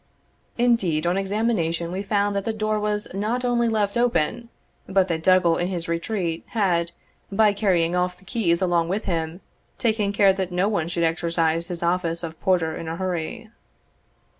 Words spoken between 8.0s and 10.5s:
the keys along with him, taken care